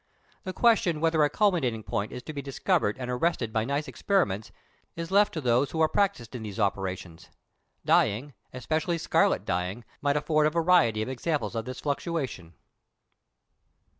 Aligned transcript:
The 0.45 0.51
question 0.51 0.99
whether 0.99 1.23
a 1.23 1.29
culminating 1.29 1.83
point 1.83 2.11
is 2.11 2.23
to 2.23 2.33
be 2.33 2.41
discovered 2.41 2.97
and 2.97 3.11
arrested 3.11 3.53
by 3.53 3.65
nice 3.65 3.87
experiments, 3.87 4.51
is 4.95 5.11
left 5.11 5.31
to 5.35 5.41
those 5.41 5.69
who 5.69 5.79
are 5.79 5.87
practised 5.87 6.33
in 6.33 6.41
these 6.41 6.59
operations. 6.59 7.29
Dyeing, 7.85 8.33
especially 8.51 8.97
scarlet 8.97 9.45
dyeing, 9.45 9.83
might 10.01 10.17
afford 10.17 10.47
a 10.47 10.49
variety 10.49 11.03
of 11.03 11.09
examples 11.09 11.53
of 11.55 11.65
this 11.65 11.79
fluctuation. 11.81 12.55